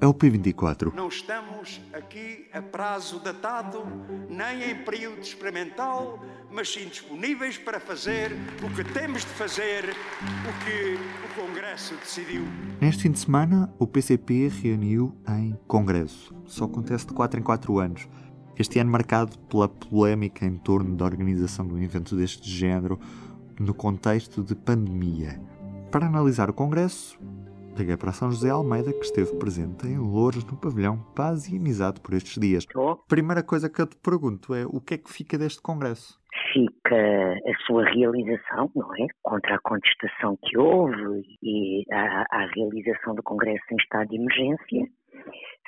é 0.00 0.06
o 0.06 0.14
P24. 0.14 0.92
Não 0.94 1.08
estamos 1.08 1.80
aqui 1.92 2.46
a 2.52 2.60
prazo 2.60 3.20
datado, 3.20 3.84
nem 4.28 4.70
em 4.70 4.84
período 4.84 5.20
experimental, 5.20 6.22
mas 6.50 6.72
sim 6.72 6.88
disponíveis 6.88 7.58
para 7.58 7.80
fazer 7.80 8.32
o 8.62 8.74
que 8.74 8.84
temos 8.92 9.22
de 9.22 9.28
fazer, 9.28 9.84
o 9.90 10.64
que 10.64 10.96
o 11.24 11.46
Congresso 11.46 11.94
decidiu. 11.96 12.44
Neste 12.80 13.04
fim 13.04 13.10
de 13.10 13.18
semana, 13.18 13.72
o 13.78 13.86
PCP 13.86 14.48
reuniu 14.62 15.14
em 15.28 15.58
Congresso. 15.66 16.34
Só 16.46 16.64
acontece 16.64 17.06
de 17.06 17.14
4 17.14 17.40
em 17.40 17.42
4 17.42 17.78
anos. 17.78 18.08
Este 18.58 18.78
ano 18.78 18.90
marcado 18.90 19.38
pela 19.50 19.68
polémica 19.68 20.46
em 20.46 20.56
torno 20.56 20.96
da 20.96 21.04
organização 21.04 21.66
de 21.66 21.74
um 21.74 21.82
evento 21.82 22.16
deste 22.16 22.48
género 22.48 22.98
no 23.58 23.74
contexto 23.74 24.42
de 24.42 24.54
pandemia. 24.54 25.40
Para 25.90 26.06
analisar 26.06 26.48
o 26.48 26.54
Congresso, 26.54 27.18
Liguei 27.76 27.96
para 27.96 28.10
São 28.10 28.30
José 28.30 28.48
Almeida, 28.48 28.90
que 28.90 29.04
esteve 29.04 29.36
presente 29.38 29.86
em 29.86 29.98
Louros, 29.98 30.44
no 30.46 30.56
pavilhão 30.56 30.96
Paz 31.14 31.46
e 31.46 31.58
Amizade 31.58 32.00
por 32.00 32.14
estes 32.14 32.40
dias. 32.40 32.64
Estou. 32.64 32.96
Primeira 33.06 33.42
coisa 33.42 33.68
que 33.68 33.82
eu 33.82 33.86
te 33.86 33.96
pergunto 33.96 34.54
é 34.54 34.64
o 34.64 34.80
que 34.80 34.94
é 34.94 34.98
que 34.98 35.12
fica 35.12 35.36
deste 35.36 35.60
congresso? 35.60 36.18
Fica 36.54 36.96
a 36.96 37.66
sua 37.66 37.84
realização, 37.84 38.70
não 38.74 38.94
é? 38.94 39.06
Contra 39.22 39.56
a 39.56 39.58
contestação 39.58 40.38
que 40.42 40.56
houve 40.56 41.22
e 41.42 41.84
a, 41.92 42.24
a 42.30 42.46
realização 42.54 43.14
do 43.14 43.22
congresso 43.22 43.64
em 43.70 43.76
estado 43.76 44.08
de 44.08 44.16
emergência, 44.16 44.88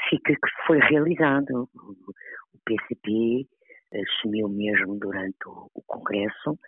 fica 0.08 0.32
que 0.32 0.66
foi 0.66 0.78
realizado. 0.78 1.68
O 1.74 2.58
PCP 2.64 3.46
assumiu 3.92 4.48
mesmo 4.48 4.98
durante 4.98 5.46
o, 5.46 5.68
o 5.74 5.82
congresso, 5.86 6.58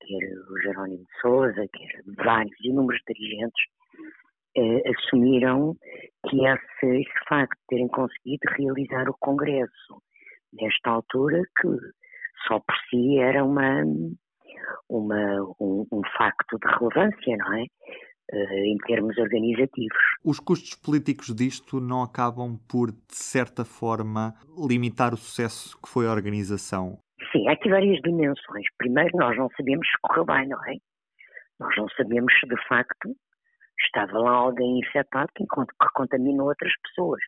quer 0.00 0.24
o 0.50 0.58
Jerónimo 0.62 1.04
de 1.04 1.20
Souza, 1.20 1.66
quer 1.70 2.02
vários 2.24 2.56
inúmeros 2.64 3.02
dirigentes 3.06 3.76
eh, 4.56 4.82
assumiram 4.90 5.76
que 6.28 6.36
esse, 6.44 7.00
esse 7.00 7.28
facto 7.28 7.58
de 7.60 7.66
terem 7.68 7.88
conseguido 7.88 8.40
realizar 8.56 9.08
o 9.08 9.16
Congresso 9.20 10.02
nesta 10.52 10.90
altura, 10.90 11.42
que 11.60 11.68
só 12.46 12.58
por 12.60 12.74
si 12.88 13.18
era 13.18 13.44
uma, 13.44 13.82
uma, 14.88 15.42
um, 15.60 15.86
um 15.92 16.02
facto 16.16 16.58
de 16.58 16.68
relevância, 16.78 17.36
não 17.36 17.52
é? 17.54 17.64
Uh, 18.32 18.64
em 18.64 18.76
termos 18.78 19.16
organizativos. 19.18 20.02
Os 20.24 20.40
custos 20.40 20.74
políticos 20.74 21.32
disto 21.32 21.78
não 21.78 22.02
acabam 22.02 22.58
por, 22.68 22.90
de 22.90 23.14
certa 23.14 23.64
forma, 23.64 24.34
limitar 24.68 25.14
o 25.14 25.16
sucesso 25.16 25.78
que 25.80 25.88
foi 25.88 26.08
a 26.08 26.10
organização? 26.10 26.98
Sim, 27.30 27.46
há 27.46 27.52
aqui 27.52 27.68
várias 27.68 28.00
dimensões. 28.02 28.66
Primeiro, 28.78 29.16
nós 29.16 29.36
não 29.36 29.48
sabemos 29.56 29.86
se 29.86 29.96
correu 30.02 30.24
bem, 30.24 30.48
não 30.48 30.58
é? 30.64 30.74
Nós 31.60 31.72
não 31.76 31.88
sabemos 31.90 32.32
se, 32.40 32.48
de 32.48 32.56
facto, 32.66 33.14
estava 33.80 34.18
lá 34.18 34.32
alguém 34.32 34.78
infectado 34.78 35.28
que, 35.34 35.44
que 35.44 35.88
contaminou 35.94 36.48
outras 36.48 36.72
pessoas. 36.82 37.20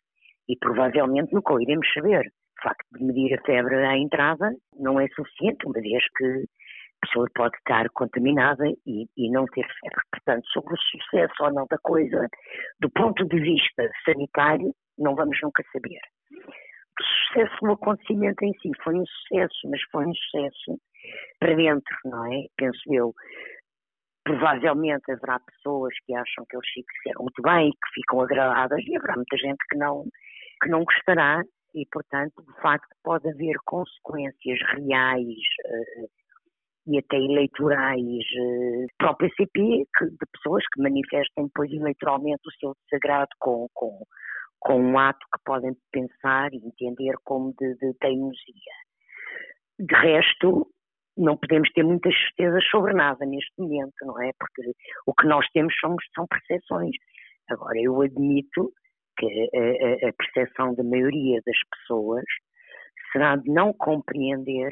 E 0.47 0.55
provavelmente 0.57 1.33
nunca 1.33 1.53
o 1.53 1.61
iremos 1.61 1.87
saber. 1.93 2.25
O 2.59 2.61
facto 2.61 2.85
de 2.93 3.05
medir 3.05 3.37
a 3.37 3.41
febre 3.43 3.75
à 3.75 3.97
entrada 3.97 4.51
não 4.77 4.99
é 4.99 5.07
suficiente, 5.09 5.65
uma 5.65 5.79
vez 5.79 6.03
que 6.17 6.45
a 7.01 7.05
pessoa 7.05 7.27
pode 7.33 7.55
estar 7.57 7.89
contaminada 7.91 8.65
e, 8.85 9.05
e 9.15 9.31
não 9.31 9.45
ter 9.45 9.65
febre. 9.79 10.01
Portanto, 10.11 10.45
sobre 10.51 10.73
o 10.73 10.77
sucesso 10.77 11.43
ou 11.43 11.53
não 11.53 11.65
da 11.69 11.77
coisa, 11.77 12.27
do 12.81 12.89
ponto 12.89 13.25
de 13.25 13.39
vista 13.39 13.89
sanitário, 14.03 14.73
não 14.97 15.15
vamos 15.15 15.37
nunca 15.41 15.63
saber. 15.71 15.99
O 16.99 17.03
sucesso 17.03 17.55
no 17.61 17.73
acontecimento 17.73 18.43
em 18.43 18.53
si 18.55 18.71
foi 18.83 18.95
um 18.95 19.05
sucesso, 19.05 19.69
mas 19.69 19.81
foi 19.89 20.05
um 20.05 20.13
sucesso 20.13 20.77
para 21.39 21.55
dentro, 21.55 21.95
não 22.03 22.25
é? 22.25 22.45
Penso 22.57 22.93
eu. 22.93 23.13
Provavelmente 24.29 25.11
haverá 25.11 25.39
pessoas 25.39 25.91
que 26.05 26.13
acham 26.13 26.45
que 26.47 26.55
eles 26.55 26.69
fizeram 26.69 27.23
muito 27.23 27.41
bem, 27.41 27.71
que 27.71 27.93
ficam 27.95 28.21
agradadas, 28.21 28.79
e 28.85 28.95
haverá 28.95 29.15
muita 29.15 29.35
gente 29.37 29.57
que 29.67 29.75
não, 29.75 30.03
que 30.61 30.69
não 30.69 30.83
gostará, 30.83 31.41
e 31.73 31.83
portanto, 31.91 32.35
de 32.43 32.61
facto, 32.61 32.95
pode 33.03 33.27
haver 33.27 33.55
consequências 33.65 34.59
reais 34.75 35.25
uh, 35.25 36.09
e 36.85 36.99
até 36.99 37.17
eleitorais 37.17 38.05
uh, 38.05 38.85
para 38.99 39.11
o 39.13 39.17
PCP, 39.17 39.87
que, 39.97 40.05
de 40.05 40.25
pessoas 40.31 40.63
que 40.75 40.83
manifestem 40.83 41.45
depois 41.45 41.71
eleitoralmente 41.71 42.41
o 42.45 42.51
seu 42.59 42.75
desagrado 42.83 43.29
com, 43.39 43.67
com, 43.73 44.03
com 44.59 44.79
um 44.79 44.99
ato 44.99 45.25
que 45.33 45.43
podem 45.43 45.75
pensar 45.91 46.53
e 46.53 46.57
entender 46.57 47.15
como 47.23 47.51
de, 47.59 47.73
de 47.77 47.95
teimosia. 47.95 48.75
De 49.79 49.95
resto, 49.95 50.67
não 51.19 51.37
podemos 51.37 51.69
ter 51.71 51.83
muitas 51.83 52.13
certezas 52.15 52.65
sobre 52.69 52.93
nada 52.93 53.25
neste 53.25 53.51
momento, 53.57 53.93
não 54.01 54.21
é? 54.21 54.31
Porque 54.39 54.71
o 55.05 55.13
que 55.13 55.27
nós 55.27 55.45
temos 55.51 55.73
somos, 55.79 56.03
são 56.15 56.25
percepções. 56.27 56.95
Agora, 57.49 57.77
eu 57.79 58.01
admito 58.01 58.71
que 59.17 59.25
a, 59.25 60.09
a, 60.09 60.13
percepção 60.13 60.73
da 60.75 60.83
maioria 60.83 61.41
das 61.45 61.57
pessoas 61.71 62.23
será 63.11 63.35
de 63.35 63.51
não 63.51 63.73
compreender 63.73 64.71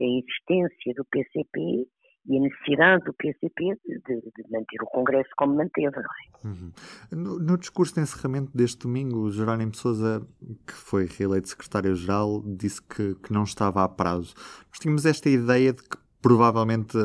a 0.00 0.04
existência 0.04 0.92
do 0.94 1.04
PCP 1.04 1.86
e 2.28 2.38
a 2.38 2.40
necessidade 2.40 3.04
do 3.04 3.12
PCP 3.14 3.78
de, 3.86 3.98
de, 3.98 4.50
manter 4.50 4.82
o 4.82 4.86
Congresso 4.86 5.30
como 5.36 5.54
manteve, 5.54 5.96
é? 5.96 6.46
Uhum. 6.46 6.72
No, 7.12 7.38
no, 7.38 7.58
discurso 7.58 7.94
de 7.94 8.00
encerramento 8.00 8.50
deste 8.56 8.78
domingo, 8.80 9.30
Jerónimo 9.30 9.70
de 9.70 9.78
Sousa, 9.78 10.26
que 10.66 10.72
foi 10.72 11.06
reeleito 11.06 11.48
secretário-geral, 11.48 12.42
disse 12.44 12.82
que, 12.82 13.14
que 13.16 13.32
não 13.32 13.44
estava 13.44 13.84
a 13.84 13.88
prazo. 13.88 14.34
Nós 14.68 14.78
tínhamos 14.80 15.06
esta 15.06 15.28
ideia 15.28 15.72
de 15.72 15.82
que 15.82 15.96
provavelmente 16.20 16.98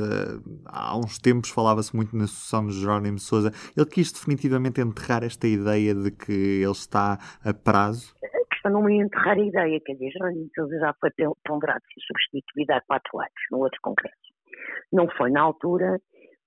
há 0.66 0.98
uns 0.98 1.20
tempos 1.20 1.52
falava-se 1.52 1.96
muito 1.96 2.16
na 2.16 2.26
sucessão 2.26 2.66
de 2.66 2.74
Jerónimo 2.74 3.20
Sousa. 3.20 3.52
Ele 3.78 3.86
quis 3.86 4.12
definitivamente 4.12 4.82
enterrar 4.82 5.24
esta 5.24 5.48
ideia 5.48 5.94
de 5.94 6.10
que 6.10 6.32
ele 6.32 6.72
está 6.72 7.20
a 7.44 7.54
prazo? 7.54 8.16
A 8.24 8.54
questão 8.54 8.72
não 8.72 8.90
é 8.90 8.94
enterrar 8.94 9.38
a 9.38 9.46
ideia, 9.46 9.80
quer 9.86 9.94
dizer, 9.94 10.12
Jerónimo 10.12 10.50
Sousa 10.56 10.80
já 10.80 10.94
foi 11.00 11.12
ponderado 11.46 11.84
ser 11.94 12.02
substituído 12.08 12.74
há 12.74 12.82
quatro 12.82 13.20
anos, 13.20 13.32
no 13.52 13.60
outro 13.60 13.80
Congresso. 13.84 14.31
Não 14.92 15.08
foi 15.18 15.32
na 15.32 15.42
altura, 15.42 16.00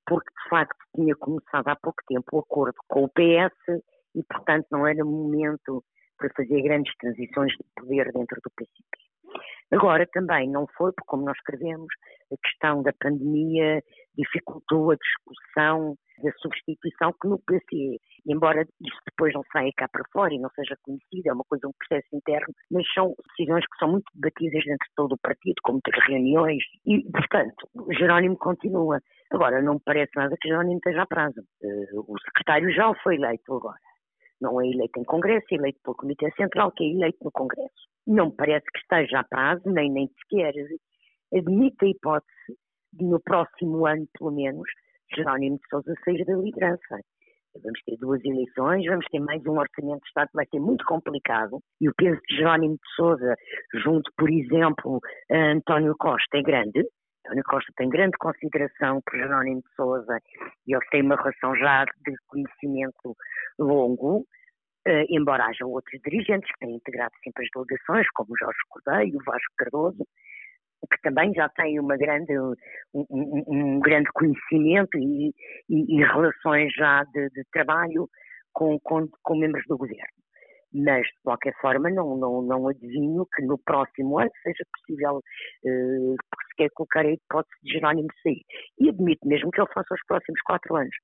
porque 0.07 0.31
de 0.31 0.49
facto 0.49 0.77
tinha 0.95 1.15
começado 1.17 1.69
há 1.69 1.77
pouco 1.77 2.03
tempo 2.07 2.25
o 2.33 2.41
acordo 2.41 2.77
com 2.89 3.05
o 3.05 3.09
PS 3.09 3.83
e, 4.15 4.23
portanto, 4.23 4.67
não 4.71 4.87
era 4.87 5.05
momento 5.05 5.83
para 6.19 6.31
fazer 6.37 6.63
grandes 6.63 6.95
transições 6.99 7.53
de 7.53 7.65
poder 7.77 8.13
dentro 8.13 8.41
do 8.43 8.51
PCP. 8.57 9.05
Agora 9.73 10.07
também 10.13 10.49
não 10.49 10.67
foi, 10.77 10.93
porque 10.93 11.09
como 11.09 11.25
nós 11.25 11.37
escrevemos, 11.39 11.93
a 12.33 12.37
questão 12.47 12.83
da 12.83 12.93
pandemia 12.93 13.83
dificultou 14.17 14.93
a 14.93 14.97
discussão 14.97 15.97
da 16.25 16.33
substituição 16.39 17.12
que 17.21 17.29
no 17.29 17.39
PC, 17.39 17.99
embora 18.27 18.62
isso 18.62 18.99
depois 19.07 19.33
não 19.35 19.43
saia 19.53 19.71
cá 19.77 19.89
para 19.89 20.05
fora 20.12 20.33
e 20.33 20.39
não 20.39 20.51
seja 20.51 20.77
conhecido, 20.83 21.29
é 21.29 21.33
uma 21.33 21.45
coisa, 21.45 21.69
um 21.69 21.73
processo 21.79 22.09
interno, 22.12 22.53
mas 22.71 22.85
são 22.93 23.15
decisões 23.29 23.65
que 23.67 23.79
são 23.79 23.93
muito 23.93 24.11
debatidas 24.15 24.65
dentro 24.65 24.87
de 24.89 24.95
todo 24.97 25.12
o 25.12 25.19
partido, 25.19 25.55
com 25.62 25.73
muitas 25.73 25.95
reuniões, 26.07 26.62
e, 26.87 27.03
portanto, 27.11 27.69
Jerónimo 27.99 28.37
continua. 28.39 29.01
Agora, 29.31 29.61
não 29.62 29.75
me 29.75 29.81
parece 29.85 30.12
nada 30.17 30.35
que 30.41 30.49
Jerónimo 30.49 30.77
esteja 30.77 31.03
a 31.03 31.07
prazo. 31.07 31.41
Uh, 31.62 32.12
o 32.12 32.19
secretário 32.21 32.73
já 32.73 32.93
foi 33.03 33.17
eleito 33.17 33.55
agora. 33.55 33.79
Não 34.41 34.61
é 34.61 34.67
eleito 34.67 34.99
em 34.99 35.05
Congresso, 35.05 35.47
é 35.53 35.55
eleito 35.55 35.79
pelo 35.83 35.97
Comitê 35.97 36.31
Central, 36.33 36.73
que 36.73 36.85
é 36.85 36.89
eleito 36.89 37.19
no 37.23 37.31
Congresso. 37.33 37.89
Não 38.06 38.27
me 38.27 38.37
parece 38.37 38.67
que 38.73 38.79
esteja 38.79 39.21
a 39.21 39.25
prazo, 39.25 39.62
nem, 39.67 39.91
nem 39.91 40.09
sequer 40.21 40.55
admite 41.37 41.85
a 41.85 41.89
hipótese 41.89 42.56
de 42.93 43.05
no 43.05 43.21
próximo 43.21 43.87
ano, 43.87 44.06
pelo 44.17 44.31
menos, 44.31 44.69
Jerónimo 45.17 45.57
de 45.57 45.69
Sousa 45.69 45.95
sair 46.05 46.25
da 46.25 46.35
liderança. 46.37 47.01
Vamos 47.63 47.81
ter 47.85 47.97
duas 47.99 48.25
eleições, 48.25 48.85
vamos 48.87 49.07
ter 49.13 49.21
mais 49.21 49.45
um 49.47 49.59
orçamento 49.59 50.00
de 50.00 50.09
Estado, 50.09 50.29
vai 50.35 50.44
ser 50.47 50.59
muito 50.59 50.85
complicado. 50.85 51.61
E 51.81 51.88
o 51.88 51.94
peso 51.94 52.21
de 52.29 52.37
Jerónimo 52.37 52.75
de 52.75 52.94
Sousa, 52.97 53.35
junto, 53.75 54.11
por 54.17 54.29
exemplo, 54.29 55.00
a 55.31 55.53
António 55.53 55.94
Costa, 55.97 56.37
é 56.37 56.43
grande. 56.43 56.85
António 57.25 57.44
Costa 57.44 57.73
tem 57.77 57.88
grande 57.88 58.17
consideração 58.19 59.00
por 59.06 59.17
Jerónimo 59.17 59.61
de 59.61 59.75
Sousa 59.77 60.19
e 60.67 60.75
eles 60.75 60.88
têm 60.91 61.03
uma 61.03 61.17
relação 61.17 61.55
já 61.56 61.85
de 61.85 62.15
conhecimento 62.27 63.17
longo. 63.59 64.27
Uh, 64.87 65.06
embora 65.09 65.47
haja 65.47 65.65
outros 65.65 65.99
dirigentes 66.05 66.50
que 66.50 66.59
têm 66.67 66.77
integrado 66.77 67.15
sempre 67.25 67.44
as 67.44 67.50
delegações, 67.55 68.06
como 68.15 68.37
Jorge 68.38 68.59
Cordeiro, 68.69 69.19
Vasco 69.25 69.55
Cardoso, 69.56 70.05
que 70.87 71.01
também 71.03 71.33
já 71.35 71.49
têm 71.51 71.79
uma 71.81 71.97
grande, 71.97 72.39
um, 72.39 73.05
um, 73.49 73.81
grande 73.81 74.09
conhecimento 74.13 74.99
e, 74.99 75.35
e, 75.69 75.97
e 75.97 76.05
relações 76.05 76.73
já 76.75 77.05
de, 77.05 77.29
de 77.31 77.45
trabalho 77.53 78.09
com, 78.53 78.79
com, 78.81 79.09
com, 79.23 79.37
membros 79.37 79.65
do 79.69 79.77
governo. 79.77 80.03
Mas, 80.73 81.07
de 81.07 81.23
qualquer 81.23 81.55
forma, 81.61 81.89
não, 81.91 82.17
não, 82.17 82.43
não 82.43 82.69
adivinho 82.69 83.27
que 83.35 83.45
no 83.45 83.59
próximo 83.59 84.19
ano 84.19 84.31
seja 84.43 84.65
possível 84.73 85.19
uh, 85.19 86.17
sequer 86.51 86.69
colocar 86.75 87.07
a 87.07 87.13
hipótese 87.13 87.55
de 87.63 87.73
Jerónimo 87.75 88.09
sair. 88.23 88.43
E 88.81 88.89
admito 88.89 89.27
mesmo 89.29 89.51
que 89.53 89.61
ele 89.61 89.73
faça 89.73 89.95
os 89.95 90.05
próximos 90.07 90.41
quatro 90.43 90.75
anos. 90.75 90.95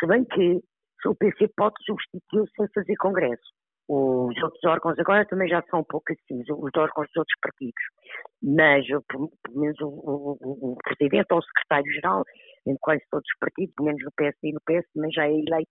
Se 0.00 0.06
bem 0.06 0.24
que 0.24 0.60
o 1.04 1.14
PC 1.14 1.48
pode 1.56 1.74
substituir 1.84 2.48
sem 2.56 2.66
fazer 2.74 2.96
congresso. 2.96 3.42
Os 3.88 4.42
outros 4.42 4.64
órgãos 4.64 4.98
agora 4.98 5.24
também 5.26 5.48
já 5.48 5.62
são 5.70 5.80
um 5.80 5.84
pouco 5.84 6.12
assim, 6.12 6.40
os 6.40 6.70
órgãos 6.76 7.06
dos 7.06 7.16
outros 7.16 7.38
partidos. 7.40 7.82
Mas, 8.42 8.86
pelo 8.86 9.30
menos, 9.54 9.80
o, 9.80 9.88
o, 9.88 10.72
o 10.72 10.76
Presidente 10.76 11.26
ou 11.32 11.38
o 11.38 11.42
Secretário-Geral, 11.42 12.22
em 12.66 12.76
quase 12.80 13.02
todos 13.10 13.26
os 13.26 13.38
partidos, 13.38 13.74
menos 13.80 14.02
no 14.04 14.12
PSD 14.12 14.48
e 14.48 14.52
no 14.52 14.60
PS, 14.60 14.86
também 14.92 15.10
já 15.10 15.26
é 15.26 15.32
eleito, 15.32 15.70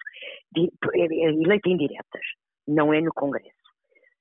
é, 0.95 0.99
é 0.99 1.31
eleito 1.31 1.69
em 1.69 1.77
diretas, 1.77 2.25
não 2.67 2.93
é 2.93 3.01
no 3.01 3.13
Congresso. 3.13 3.53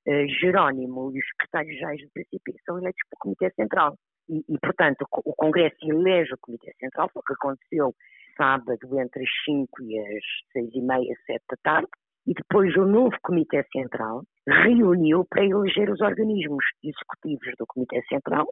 Uh, 0.06 0.29
Jerónimo 0.41 1.11
e 1.14 1.19
os 1.19 1.26
secretários-gerais 1.29 2.00
do 2.02 2.11
PCP 2.12 2.52
são 2.67 2.79
eleitos 2.79 3.00
pelo 3.08 3.19
Comitê 3.20 3.50
Central. 3.55 3.96
E, 4.29 4.44
e, 4.49 4.58
portanto, 4.58 5.06
o 5.25 5.35
Congresso 5.35 5.76
elege 5.82 6.35
o 6.35 6.38
Comitê 6.38 6.73
Central, 6.79 7.11
o 7.14 7.23
que 7.23 7.32
aconteceu 7.32 7.94
sábado 8.37 9.00
entre 9.00 9.23
as 9.23 9.31
5 9.44 9.82
e 9.82 9.99
as 9.99 10.25
6 10.52 10.75
e 10.75 10.81
meia, 10.82 11.14
7 11.26 11.43
da 11.50 11.56
tarde, 11.62 11.88
e 12.26 12.35
depois 12.35 12.75
o 12.76 12.85
novo 12.85 13.17
Comitê 13.23 13.64
Central 13.73 14.23
reuniu 14.49 15.25
para 15.29 15.44
eleger 15.44 15.91
os 15.91 16.00
organismos 16.00 16.64
executivos 16.82 17.55
do 17.58 17.67
Comitê 17.67 18.02
Central, 18.08 18.46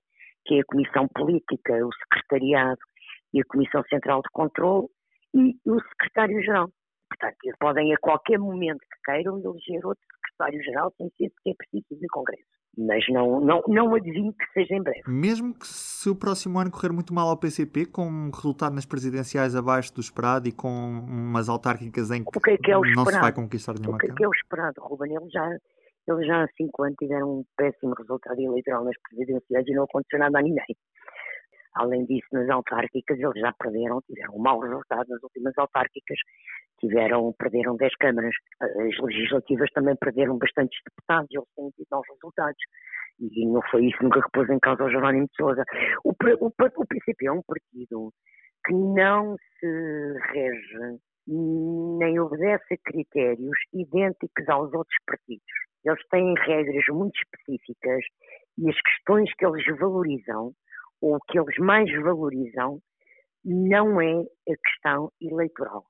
que 0.44 0.56
é 0.56 0.60
a 0.60 0.64
Comissão 0.64 1.06
Política, 1.08 1.74
o 1.84 1.90
Secretariado 1.92 2.80
e 3.34 3.40
a 3.40 3.44
Comissão 3.44 3.82
Central 3.88 4.22
de 4.22 4.28
Controlo, 4.32 4.90
e 5.34 5.56
o 5.66 5.80
Secretário-Geral. 5.80 6.68
Portanto, 7.08 7.36
eles 7.44 7.56
podem 7.58 7.94
a 7.94 7.98
qualquer 7.98 8.38
momento 8.38 8.80
que 8.80 9.12
queiram 9.12 9.38
eleger 9.38 9.84
outro 9.84 10.04
Secretário-Geral 10.26 10.92
sem 10.96 11.08
ser 11.16 11.30
que 11.42 11.50
é 11.50 11.54
preciso 11.54 12.00
de 12.00 12.08
Congresso 12.08 12.62
mas 12.76 13.04
não, 13.08 13.40
não, 13.40 13.62
não 13.68 13.94
adivinho 13.94 14.32
que 14.32 14.46
seja 14.52 14.74
em 14.74 14.82
breve. 14.82 15.02
Mesmo 15.06 15.54
que 15.54 15.66
se 15.66 16.08
o 16.08 16.16
próximo 16.16 16.58
ano 16.58 16.70
correr 16.70 16.90
muito 16.92 17.12
mal 17.12 17.28
ao 17.28 17.36
PCP, 17.36 17.86
com 17.86 18.06
um 18.06 18.30
resultado 18.30 18.74
nas 18.74 18.86
presidenciais 18.86 19.54
abaixo 19.54 19.92
do 19.94 20.00
esperado 20.00 20.48
e 20.48 20.52
com 20.52 20.68
umas 20.68 21.48
autárquicas 21.48 22.10
em 22.10 22.24
que, 22.24 22.40
que, 22.40 22.50
é 22.50 22.56
que 22.56 22.72
é 22.72 22.78
não 22.94 23.04
se 23.04 23.20
vai 23.20 23.32
conquistar 23.32 23.74
nenhuma 23.74 23.96
O 23.96 23.98
que, 23.98 24.10
é 24.10 24.14
que 24.14 24.24
é 24.24 24.28
o 24.28 24.32
esperado, 24.32 24.80
Ruben? 24.80 25.14
Eles 25.14 25.30
já, 25.30 25.46
eles 26.06 26.26
já 26.26 26.44
há 26.44 26.48
cinco 26.56 26.82
anos 26.82 26.96
tiveram 26.98 27.38
um 27.38 27.44
péssimo 27.56 27.94
resultado 27.94 28.40
eleitoral 28.40 28.84
nas 28.84 28.96
presidenciais 29.08 29.66
e 29.66 29.74
não 29.74 29.84
aconteceu 29.84 30.18
nada 30.18 30.38
a 30.38 30.42
ninguém. 30.42 30.76
Além 31.74 32.04
disso, 32.04 32.26
nas 32.32 32.48
autárquicas 32.50 33.18
eles 33.18 33.40
já 33.40 33.52
perderam, 33.52 34.00
tiveram 34.02 34.34
um 34.34 34.42
mau 34.42 34.60
resultado 34.60 35.08
nas 35.08 35.22
últimas 35.22 35.56
autárquicas, 35.56 36.18
tiveram, 36.78 37.32
perderam 37.38 37.76
10 37.76 37.94
câmaras. 37.96 38.34
As 38.60 38.98
legislativas 38.98 39.70
também 39.72 39.96
perderam 39.96 40.36
bastantes 40.36 40.78
deputados, 40.84 41.28
eles 41.30 41.48
têm 41.56 41.70
tido 41.70 41.86
maus 41.90 42.06
resultados. 42.10 42.62
E 43.20 43.46
não 43.46 43.62
foi 43.70 43.86
isso 43.86 44.02
nunca 44.02 44.20
que 44.20 44.30
pôs 44.32 44.50
em 44.50 44.58
causa 44.58 44.84
o 44.84 44.90
Jerónimo 44.90 45.26
de 45.26 45.36
Sousa. 45.36 45.64
O, 46.04 46.10
o, 46.10 46.46
o 46.46 46.52
é 47.24 47.32
um 47.32 47.42
partido 47.42 48.12
que 48.66 48.74
não 48.74 49.36
se 49.58 50.18
rege 50.32 50.98
nem 51.26 52.18
obedece 52.18 52.74
a 52.74 52.90
critérios 52.90 53.58
idênticos 53.72 54.48
aos 54.48 54.72
outros 54.72 54.96
partidos. 55.06 55.44
Eles 55.84 56.08
têm 56.08 56.34
regras 56.46 56.84
muito 56.88 57.16
específicas 57.16 58.04
e 58.58 58.68
as 58.68 58.80
questões 58.80 59.32
que 59.34 59.46
eles 59.46 59.64
valorizam 59.78 60.52
ou 61.00 61.18
que 61.28 61.38
eles 61.38 61.56
mais 61.58 61.90
valorizam 62.02 62.80
não 63.44 64.00
é 64.00 64.20
a 64.20 64.56
questão 64.64 65.10
eleitoral, 65.20 65.84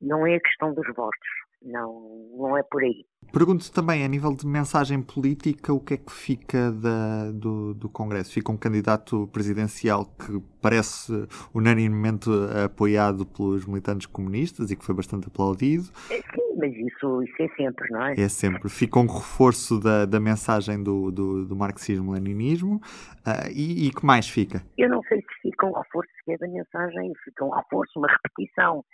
não 0.00 0.26
é 0.26 0.36
a 0.36 0.40
questão 0.40 0.72
dos 0.72 0.86
votos, 0.94 1.28
não, 1.64 2.30
não 2.36 2.56
é 2.56 2.62
por 2.62 2.82
aí. 2.82 3.04
Pergunto 3.32 3.72
também, 3.72 4.04
a 4.04 4.08
nível 4.08 4.34
de 4.34 4.46
mensagem 4.46 5.00
política, 5.00 5.72
o 5.72 5.80
que 5.80 5.94
é 5.94 5.96
que 5.96 6.12
fica 6.12 6.70
da, 6.70 7.30
do, 7.32 7.72
do 7.72 7.88
Congresso? 7.88 8.32
Fica 8.32 8.52
um 8.52 8.58
candidato 8.58 9.26
presidencial 9.28 10.04
que 10.04 10.38
parece 10.60 11.26
unanimemente 11.54 12.28
apoiado 12.62 13.24
pelos 13.24 13.64
militantes 13.64 14.06
comunistas 14.06 14.70
e 14.70 14.76
que 14.76 14.84
foi 14.84 14.94
bastante 14.94 15.28
aplaudido. 15.28 15.84
É, 16.10 16.16
sim, 16.16 16.56
mas 16.58 16.74
isso, 16.74 17.22
isso 17.22 17.42
é 17.42 17.48
sempre, 17.56 17.90
não 17.90 18.04
é? 18.04 18.20
É 18.20 18.28
sempre. 18.28 18.68
Fica 18.68 18.98
um 18.98 19.06
reforço 19.06 19.80
da, 19.80 20.04
da 20.04 20.20
mensagem 20.20 20.82
do, 20.82 21.10
do, 21.10 21.46
do 21.46 21.56
marxismo-leninismo. 21.56 22.82
Uh, 23.26 23.48
e, 23.50 23.86
e 23.86 23.90
que 23.92 24.04
mais 24.04 24.28
fica? 24.28 24.62
Eu 24.76 24.90
não 24.90 25.00
sei 25.04 25.20
se 25.20 25.40
fica 25.40 25.66
um 25.66 25.72
reforço 25.72 26.10
é 26.28 26.36
da 26.36 26.48
mensagem, 26.48 27.12
fica 27.24 27.44
um 27.44 27.50
reforço, 27.50 27.98
uma 27.98 28.08
repetição. 28.08 28.84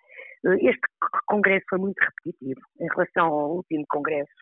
Eh, 0.47 0.69
este 0.69 0.81
congresso 1.27 1.65
foi 1.69 1.79
muito 1.79 1.99
repetitivo 2.01 2.61
em 2.81 2.89
relação 2.89 3.27
ao 3.27 3.57
último 3.57 3.85
congresso, 3.89 4.33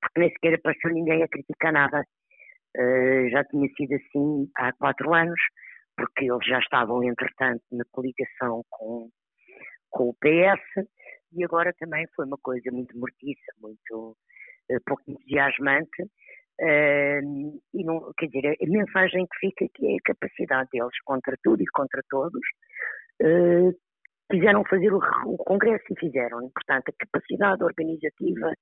porque 0.00 0.20
nem 0.20 0.30
sequer 0.30 0.54
apareceu 0.54 0.90
ninguém 0.92 1.22
a 1.22 1.28
criticar 1.28 1.72
nada. 1.72 2.04
Uh, 2.76 3.28
já 3.30 3.42
tinha 3.44 3.66
sido 3.76 3.94
assim 3.94 4.50
há 4.56 4.72
quatro 4.74 5.12
anos, 5.14 5.40
porque 5.96 6.30
eles 6.30 6.46
já 6.46 6.58
estavam, 6.58 7.02
entretanto, 7.02 7.62
na 7.72 7.84
coligação 7.90 8.62
com, 8.68 9.08
com 9.90 10.10
o 10.10 10.14
PS, 10.14 10.86
e 11.32 11.44
agora 11.44 11.74
também 11.78 12.06
foi 12.14 12.26
uma 12.26 12.38
coisa 12.38 12.70
muito 12.70 12.96
mortiça, 12.96 13.52
muito 13.60 14.16
uh, 14.70 14.80
pouco 14.86 15.02
entusiasmante, 15.08 16.02
uh, 16.02 17.60
e 17.74 17.84
não, 17.84 18.12
quer 18.16 18.26
dizer, 18.26 18.56
a 18.60 18.66
mensagem 18.66 19.26
que 19.26 19.38
fica 19.48 19.64
aqui 19.64 19.94
é 19.94 19.96
a 19.96 20.14
capacidade 20.14 20.68
deles, 20.70 21.00
contra 21.04 21.36
tudo 21.42 21.62
e 21.62 21.66
contra 21.72 22.02
todos, 22.08 22.42
uh, 23.22 23.87
quiseram 24.30 24.64
fazer 24.64 24.92
o, 24.92 24.98
o, 25.26 25.36
Congresso 25.38 25.84
e 25.90 25.98
fizeram. 25.98 26.50
Portanto, 26.50 26.88
a 26.88 27.04
capacidade 27.06 27.62
organizativa 27.62 28.52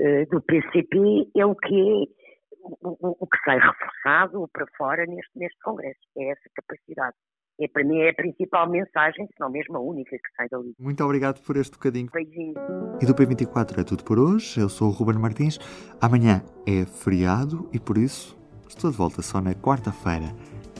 uh, 0.00 0.26
do 0.30 0.42
PCP 0.42 1.30
é 1.36 1.46
o 1.46 1.54
que 1.54 1.74
é 1.74 2.24
o, 2.62 3.16
o, 3.20 3.26
que 3.26 3.38
sai 3.44 3.58
reforçado 3.58 4.48
para 4.52 4.66
fora 4.76 5.04
neste, 5.06 5.38
neste 5.38 5.58
Congresso. 5.62 6.00
É 6.16 6.30
essa 6.30 6.50
capacidade. 6.54 7.14
É, 7.60 7.68
para 7.68 7.84
mim 7.84 8.00
é 8.00 8.10
a 8.10 8.14
principal 8.14 8.68
mensagem, 8.68 9.26
se 9.26 9.38
não 9.38 9.48
mesmo 9.48 9.76
a 9.76 9.80
única 9.80 10.10
que 10.10 10.34
sai 10.36 10.48
dali. 10.48 10.74
Muito 10.78 11.04
obrigado 11.04 11.40
por 11.44 11.56
este 11.56 11.72
bocadinho. 11.72 12.08
Beijinho. 12.12 12.54
E 13.00 13.06
do 13.06 13.14
P24 13.14 13.80
é 13.80 13.84
tudo 13.84 14.02
por 14.02 14.18
hoje. 14.18 14.60
Eu 14.60 14.68
sou 14.68 14.88
o 14.88 14.90
Ruben 14.90 15.18
Martins. 15.18 15.58
Amanhã 16.00 16.42
é 16.66 16.84
feriado 16.84 17.68
e 17.72 17.78
por 17.78 17.96
isso 17.96 18.36
estou 18.68 18.90
de 18.90 18.96
volta 18.96 19.22
só 19.22 19.40
na 19.40 19.54
quarta-feira. 19.54 20.26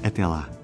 Até 0.05 0.27
lá. 0.27 0.64